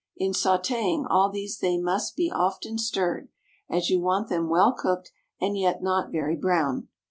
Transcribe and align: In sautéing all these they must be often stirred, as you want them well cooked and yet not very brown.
In 0.17 0.31
sautéing 0.31 1.05
all 1.11 1.29
these 1.29 1.59
they 1.59 1.77
must 1.77 2.15
be 2.15 2.31
often 2.31 2.79
stirred, 2.79 3.29
as 3.69 3.91
you 3.91 3.99
want 4.01 4.29
them 4.29 4.49
well 4.49 4.73
cooked 4.73 5.11
and 5.39 5.55
yet 5.55 5.83
not 5.83 6.11
very 6.11 6.35
brown. 6.35 6.87